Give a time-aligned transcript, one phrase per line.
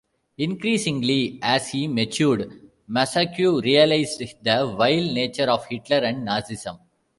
[0.39, 6.79] Increasingly as he matured, Massaquoi realized the vile nature of Hitler and Nazism.